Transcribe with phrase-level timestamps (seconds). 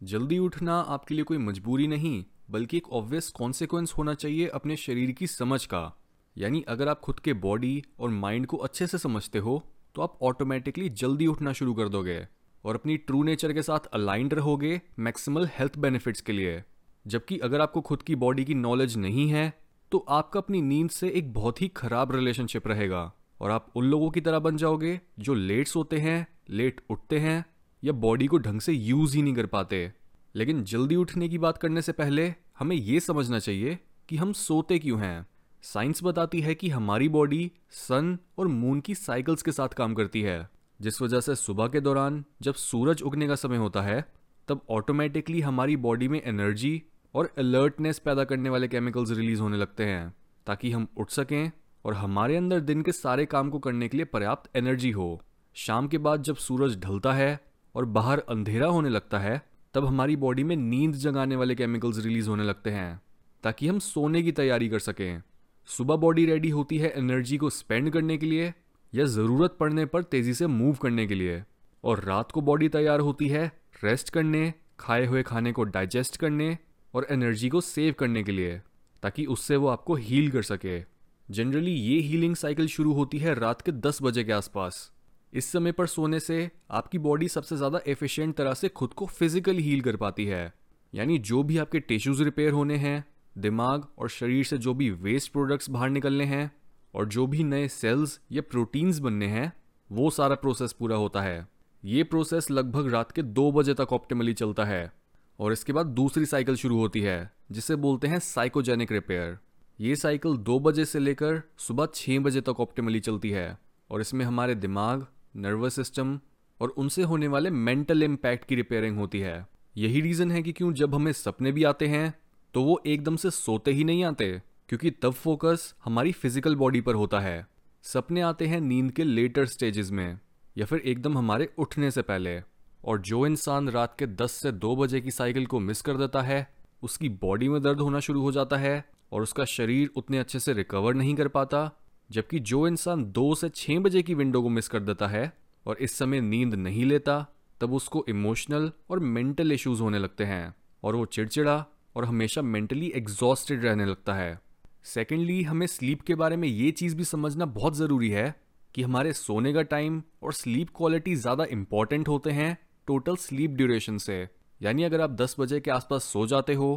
[0.00, 5.12] जल्दी उठना आपके लिए कोई मजबूरी नहीं, बल्कि एक ऑब्वियस कॉन्सिक्वेंस होना चाहिए अपने शरीर
[5.12, 5.92] की समझ का।
[6.36, 9.62] यानी अगर आप खुद के बॉडी और माइंड को अच्छे से समझते हो
[9.94, 12.20] तो आप ऑटोमेटिकली जल्दी उठना शुरू कर दोगे
[12.64, 16.62] और अपनी ट्रू नेचर के साथ अलाइंड रहोगे मैक्सिमल हेल्थ बेनिफिट्स के लिए।
[17.06, 19.52] जबकि अगर आपको खुद की बॉडी की नॉलेज नहीं है
[19.92, 24.10] तो आपका अपनी नींद से एक बहुत ही खराब रिलेशनशिप रहेगा और आप उन लोगों
[24.10, 27.44] की तरह बन जाओगे जो लेट सोते हैं लेट उठते हैं
[27.84, 29.92] या बॉडी को ढंग से यूज़ ही नहीं कर पाते।
[30.34, 34.78] लेकिन जल्दी उठने की बात करने से पहले हमें यह समझना चाहिए कि हम सोते
[34.78, 35.26] क्यों हैं।
[35.62, 40.22] साइंस बताती है कि हमारी बॉडी सन और मून की साइकिल्स के साथ काम करती
[40.22, 40.50] है।
[40.80, 44.04] जिस वजह से सुबह के दौरान जब सूरज उगने का समय होता है,
[44.48, 46.82] तब ऑटोमेटिकली हमारी बॉडी में एनर्जी
[47.14, 50.14] और अलर्टनेस पैदा करने वाले केमिकल्स रिलीज़ होने लगते हैं,
[50.46, 51.52] ताकि हम उठ सकें
[51.84, 55.22] और हमारे अंदर दिन के सारे काम को करने के लिए पर्याप्त एनर्जी हो।
[55.54, 59.42] शाम के बाद जब सूरज ढलता है और बाहर अंधेरा होने लगता है,
[59.74, 63.00] तब हमारी बॉडी में नींद जगाने वाले केमिकल्स रिलीज़ होने लगते हैं,
[63.42, 65.22] ताकि हम सोने की तैयारी कर सकें।
[65.66, 68.54] सुबह बॉडी रेडी होती है एनर्जी को स्पेंड करने के लिए
[68.94, 71.42] या ज़रूरत पड़ने पर तेज़ी से मूव करने के लिए।
[71.84, 73.52] और रात को बॉडी तैयार होती है
[73.84, 76.58] रेस्ट करने, खाए हुए खाने को डाइजेस्ट करने
[76.94, 78.60] और एनर्जी को सेव करने के लिए,
[79.02, 80.84] ताकि उससे वो आपको हील कर सके।
[81.30, 84.92] जनरली ये हीलिंग साइकिल शुरू होती है रात के 10 बजे के आसपास।
[85.32, 89.62] इस समय पर सोने से आपकी बॉडी सबसे ज़्यादा एफिशिएंट तरह से खुद को फिजिकली
[89.62, 90.52] हील कर पाती है।
[90.92, 93.04] यानी जो भी आपके टिश्यूज रिपेयर होने हैं,
[93.36, 96.50] दिमाग और शरीर से जो भी वेस्ट प्रोडक्ट्स बाहर निकलने हैं
[96.94, 99.52] और जो भी नए सेल्स या प्रोटीन्स बनने हैं,
[99.90, 101.46] वो सारा प्रोसेस पूरा होता है।
[101.82, 104.92] ये प्रोसेस लगभग रात के दो बजे तक ऑप्टिमली चलता है।
[105.38, 109.38] और इसके बाद दूसरी साइकिल शुरू होती है, जिसे बोलते हैं साइकोजेनिक रिपेयर
[109.78, 113.58] ये साइकिल दो बजे से लेकर सुबह छः बजे तक ऑप्टिमली चलती है।
[113.90, 116.18] और इसमें हमारे दिमाग नर्वस सिस्टम
[116.60, 120.72] और उनसे होने वाले मेंटल इम्पैक्ट की रिपेयरिंग होती है। यही रीज़न है कि क्यों
[120.72, 122.12] जब हमें सपने भी आते हैं
[122.54, 124.30] तो वो एकदम से सोते ही नहीं आते,
[124.68, 127.46] क्योंकि तब फोकस हमारी फ़िज़िकल बॉडी पर होता है।
[127.84, 130.18] सपने आते हैं नींद के लेटर स्टेजेस में,
[130.56, 132.40] या फिर एकदम हमारे उठने से पहले।
[132.84, 136.22] और जो इंसान रात के 10 से 2 बजे की साइकिल को मिस कर देता
[136.22, 136.46] है,
[136.82, 140.52] उसकी बॉडी में दर्द होना शुरू हो जाता है और उसका शरीर उतने अच्छे से
[140.52, 141.70] रिकवर नहीं कर पाता
[142.10, 145.32] जबकि जो इंसान दो से छः बजे की विंडो को मिस कर देता है
[145.66, 147.26] और इस समय नींद नहीं लेता,
[147.60, 151.64] तब उसको इमोशनल और मेंटल इश्यूज़ होने लगते हैं और वो चिड़चिड़ा
[151.96, 154.40] और हमेशा मेंटली एग्जॉस्टेड रहने लगता है।
[154.84, 158.34] सेकेंडली हमें स्लीप के बारे में ये चीज़ भी समझना बहुत ज़रूरी है
[158.74, 162.56] कि हमारे सोने का टाइम और स्लीप क्वालिटी ज़्यादा इंपॉर्टेंट होते हैं
[162.86, 164.28] टोटल स्लीप ड्यूरेशन से।
[164.60, 166.68] यानी अगर आप 10 बजे के आसपास सो जाते हो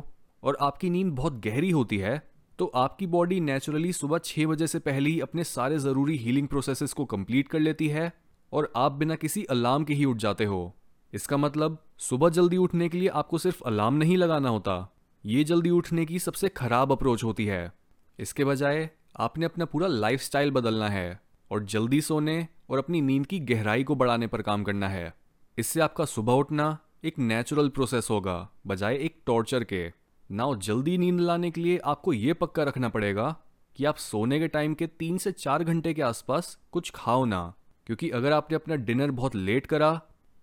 [0.44, 2.29] और आपकी नींद बहुत गहरी होती है
[2.60, 6.94] तो आपकी बॉडी नेचुरली सुबह छः बजे से पहले ही अपने सारे ज़रूरी हीलिंग प्रोसेसेस
[6.94, 8.14] को कंप्लीट कर लेती है
[8.54, 10.76] और आप बिना किसी अलार्म के ही उठ जाते हो।
[11.14, 15.70] इसका मतलब सुबह जल्दी उठने के लिए आपको सिर्फ़ अलार्म नहीं लगाना होता। ये जल्दी
[15.70, 17.72] उठने की सबसे खराब अप्रोच होती है।
[18.20, 21.20] इसके बजाय, आपने अपना पूरा लाइफ बदलना है
[21.52, 25.14] और जल्दी सोने और अपनी नींद की गहराई को बढ़ाने पर काम करना है।
[25.58, 31.20] इससे आपका सुबह उठना एक नेचुरल प्रोसेस होगा, बजाय एक टॉर्चर के। नाउ जल्दी नींद
[31.20, 33.36] लाने के लिए आपको ये पक्का रखना पड़ेगा
[33.78, 37.54] कि आप सोने के टाइम के तीन से चार घंटे के आसपास कुछ खाओ ना,
[37.88, 39.90] क्योंकि अगर आपने अपना डिनर बहुत लेट करा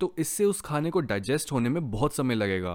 [0.01, 2.73] तो इससे उस खाने को डाइजेस्ट होने में बहुत समय लगेगा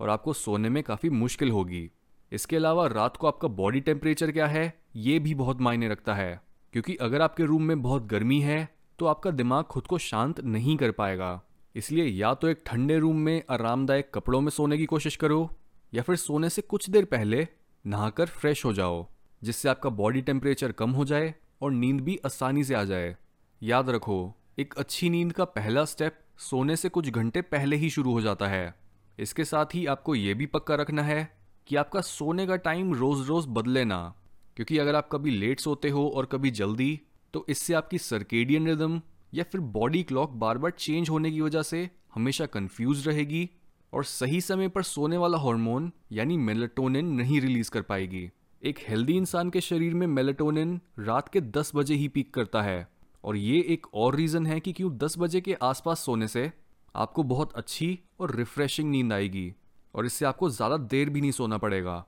[0.00, 1.88] और आपको सोने में काफ़ी मुश्किल होगी।
[2.32, 6.40] इसके अलावा रात को आपका बॉडी टेम्परेचर क्या है, ये भी बहुत मायने रखता है,
[6.74, 10.76] क्योंकि अगर आपके रूम में बहुत गर्मी है तो आपका दिमाग खुद को शांत नहीं
[10.76, 11.40] कर पाएगा।
[11.74, 15.50] इसलिए या तो एक ठंडे रूम में आरामदायक कपड़ों में सोने की कोशिश करो
[15.94, 17.46] या फिर सोने से कुछ देर पहले
[17.84, 19.06] नहाकर फ्रेश हो जाओ,
[19.42, 23.14] जिससे आपका बॉडी टेम्परेचर कम हो जाए और नींद भी आसानी से आ जाए।
[23.62, 28.12] याद रखो, एक अच्छी नींद का पहला स्टेप सोने से कुछ घंटे पहले ही शुरू
[28.12, 28.74] हो जाता है।
[29.18, 31.28] इसके साथ ही आपको ये भी पक्का रखना है
[31.66, 34.14] कि आपका सोने का टाइम रोज रोज बदले ना,
[34.56, 37.00] क्योंकि अगर आप कभी लेट सोते हो और कभी जल्दी
[37.34, 39.00] तो इससे आपकी सर्केडियन रिदम
[39.34, 43.50] या फिर बॉडी क्लॉक बार बार चेंज होने की वजह से हमेशा कंफ्यूज रहेगी
[43.94, 48.30] और सही समय पर सोने वाला हार्मोन यानी मेलेटोनिन नहीं रिलीज़ कर पाएगी।
[48.62, 52.88] एक हेल्दी इंसान के शरीर में मेलेटोनिन रात के 10 बजे ही पीक करता है।
[53.24, 56.52] और ये एक और रीज़न है कि क्यों 10 बजे के आसपास सोने से
[56.94, 59.52] आपको बहुत अच्छी और रिफ्रेशिंग नींद आएगी।
[59.94, 62.04] और इससे आपको ज़्यादा देर भी नहीं सोना पड़ेगा।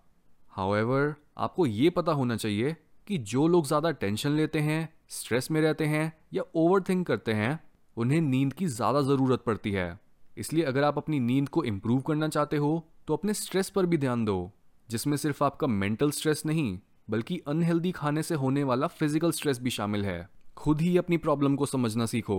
[0.51, 5.61] हाउएवर आपको ये पता होना चाहिए कि जो लोग ज़्यादा टेंशन लेते हैं स्ट्रेस में
[5.61, 7.61] रहते हैं या ओवर करते हैं,
[7.97, 10.06] उन्हें नींद की ज़्यादा ज़रूरत पड़ती है।
[10.37, 13.99] इसलिए अगर आप अपनी नींद को इम्प्रूव करना चाहते हो तो अपने स्ट्रेस पर भी
[13.99, 14.53] ध्यान दो,
[14.89, 16.79] जिसमें सिर्फ़ आपका मेंटल स्ट्रेस नहीं,
[17.11, 21.57] बल्कि अनहेल्दी खाने से होने वाला फ़िज़िकल स्ट्रेस भी शामिल है। खुद ही अपनी प्रॉब्लम
[21.57, 22.39] को समझना सीखो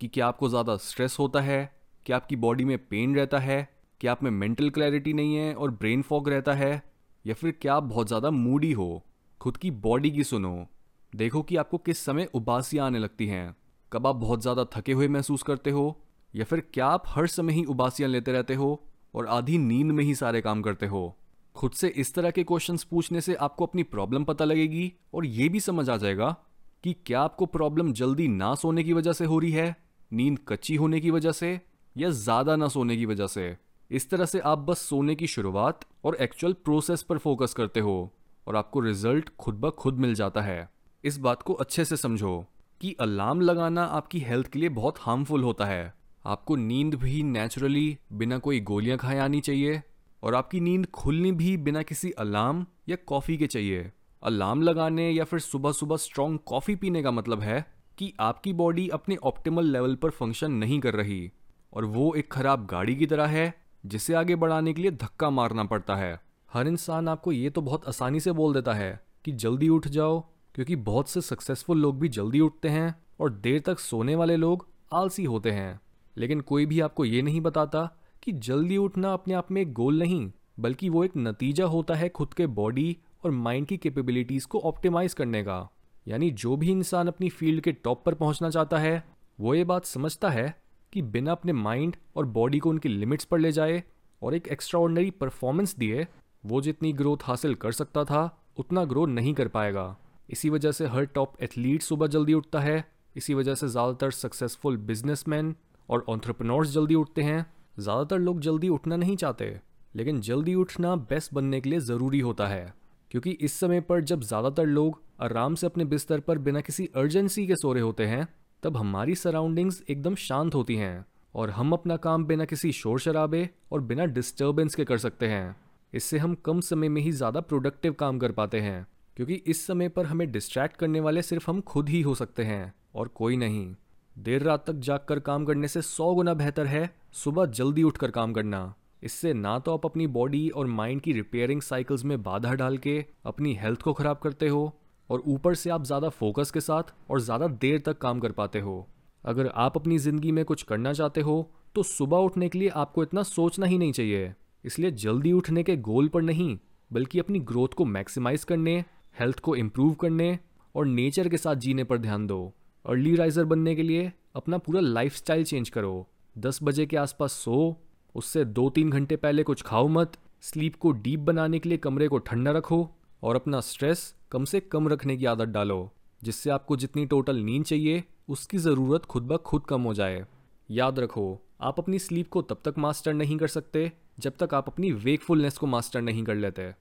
[0.00, 1.74] कि क्या आपको ज़्यादा स्ट्रेस होता है,
[2.06, 3.68] क्या आपकी बॉडी में पेन रहता है,
[4.00, 6.82] क्या आप में मेंटल क्लैरिटी नहीं है और ब्रेन फॉग रहता है,
[7.24, 9.04] या फिर क्या आप बहुत ज़्यादा मूडी हो।
[9.40, 10.66] खुद की बॉडी की सुनो।
[11.12, 13.54] देखो कि आपको किस समय उबासियाँ आने लगती हैं।
[13.92, 15.84] कब आप बहुत ज़्यादा थके हुए महसूस करते हो
[16.34, 18.82] या फिर क्या आप हर समय ही उबासियाँ लेते रहते हो
[19.14, 21.16] और आधी नींद में ही सारे काम करते हो?
[21.56, 25.48] खुद से इस तरह के क्वेश्चंस पूछने से आपको अपनी प्रॉब्लम पता लगेगी और ये
[25.48, 26.36] भी समझ आ जाएगा
[26.84, 29.76] कि क्या आपको प्रॉब्लम जल्दी ना सोने की वजह से हो रही है,
[30.12, 31.60] नींद कच्ची होने की वजह से
[31.96, 33.56] या ज़्यादा ना सोने की वजह से?
[33.90, 38.12] इस तरह से आप बस सोने की शुरुआत और एक्चुअल प्रोसेस पर फोकस करते हो
[38.46, 40.68] और आपको रिज़ल्ट खुद ब खुद मिल जाता है।
[41.04, 42.44] इस बात को अच्छे से समझो
[42.80, 45.97] कि अलार्म लगाना आपकी हेल्थ के लिए बहुत हार्मफुल होता है।
[46.28, 49.82] आपको नींद भी नेचुरली बिना कोई गोलियाँ खाए आनी चाहिए
[50.22, 53.90] और आपकी नींद खुलनी भी बिना किसी अलार्म या कॉफ़ी के चाहिए।
[54.22, 57.64] अलार्म लगाने या फिर सुबह सुबह स्ट्रॉन्ग कॉफ़ी पीने का मतलब है
[57.98, 61.30] कि आपकी बॉडी अपने ऑप्टिमल लेवल पर फ़ंक्शन नहीं कर रही
[61.72, 63.54] और वो एक खराब गाड़ी की तरह है,
[63.86, 66.20] जिसे आगे बढ़ाने के लिए धक्का मारना पड़ता है।
[66.50, 70.20] हर इंसान आपको ये तो बहुत आसानी से बोल देता है कि जल्दी उठ जाओ,
[70.54, 74.68] क्योंकि बहुत से सक्सेसफुल लोग भी जल्दी उठते हैं और देर तक सोने वाले लोग
[74.92, 75.80] आलसी होते हैं।
[76.18, 77.88] लेकिन कोई भी आपको ये नहीं बताता
[78.22, 80.30] कि जल्दी उठना अपने आप में एक गोल नहीं,
[80.60, 85.14] बल्कि वो एक नतीजा होता है खुद के बॉडी और माइंड की कैपेबिलिटीज़ को ऑप्टिमाइज
[85.14, 85.68] करने का।
[86.08, 89.04] यानी जो भी इंसान अपनी फ़ील्ड के टॉप पर पहुँचना चाहता है,
[89.38, 90.54] वो ये बात समझता है
[90.92, 93.82] कि बिना अपने माइंड और बॉडी को उनकी लिमिट्स पर ले जाए
[94.22, 94.80] और एक एक्स्ट्रा
[95.20, 96.06] परफॉर्मेंस दिए,
[96.46, 99.96] वो जितनी ग्रोथ हासिल कर सकता था, उतना ग्रो नहीं कर पाएगा।
[100.30, 102.84] इसी वजह से हर टॉप एथलीट सुबह जल्दी उठता है,
[103.16, 105.54] इसी वजह से ज़्यादातर सक्सेसफुल बिजनेसमैन
[105.88, 107.44] और ऑन्ट्रप्रनोर्स जल्दी उठते हैं।
[107.78, 109.58] ज़्यादातर लोग जल्दी उठना नहीं चाहते,
[109.94, 112.72] लेकिन जल्दी उठना बेस्ट बनने के लिए ज़रूरी होता है,
[113.10, 117.46] क्योंकि इस समय पर जब ज़्यादातर लोग आराम से अपने बिस्तर पर बिना किसी अर्जेंसी
[117.46, 118.26] के सो रहे होते हैं,
[118.62, 121.04] तब हमारी सराउंडिंग्स एकदम शांत होती हैं
[121.34, 125.56] और हम अपना काम बिना किसी शोर शराबे और बिना डिस्टर्बेंस के कर सकते हैं।
[125.92, 128.86] इससे हम कम समय में ही ज़्यादा प्रोडक्टिव काम कर पाते हैं,
[129.16, 132.72] क्योंकि इस समय पर हमें डिस्ट्रैक्ट करने वाले सिर्फ़ हम खुद ही हो सकते हैं
[132.94, 133.74] और कोई नहीं।
[134.18, 138.10] देर रात तक जाग कर काम करने से सौ गुना बेहतर है सुबह जल्दी उठकर
[138.10, 142.54] काम करना। इससे ना तो आप अपनी बॉडी और माइंड की रिपेयरिंग साइकिल्स में बाधा
[142.54, 144.72] डाल के अपनी हेल्थ को ख़राब करते हो
[145.10, 148.60] और ऊपर से आप ज़्यादा फोकस के साथ और ज़्यादा देर तक काम कर पाते
[148.60, 148.86] हो।
[149.24, 153.02] अगर आप अपनी ज़िंदगी में कुछ करना चाहते हो तो सुबह उठने के लिए आपको
[153.02, 154.32] इतना सोचना ही नहीं चाहिए।
[154.64, 156.58] इसलिए जल्दी उठने के गोल पर नहीं,
[156.90, 158.78] बल्कि अपनी ग्रोथ को मैक्सिमाइज करने
[159.16, 160.38] हेल्थ को इम्प्रूव करने
[160.74, 162.54] और नेचर के साथ जीने पर ध्यान दो।
[162.88, 166.08] अर्ली राइजर बनने के लिए अपना पूरा लाइफ चेंज करो।
[166.38, 167.76] दस बजे के आसपास सो,
[168.14, 172.08] उससे दो तीन घंटे पहले कुछ खाओ मत। स्लीप को डीप बनाने के लिए कमरे
[172.08, 172.90] को ठंडा रखो
[173.22, 175.90] और अपना स्ट्रेस कम से कम रखने की आदत डालो,
[176.22, 180.26] जिससे आपको जितनी टोटल नींद चाहिए, उसकी ज़रूरत खुद ब खुद कम हो जाए।
[180.70, 184.68] याद रखो, आप अपनी स्लीप को तब तक मास्टर नहीं कर सकते जब तक आप
[184.68, 186.72] अपनी वेकफुलनेस को मास्टर नहीं कर लेते।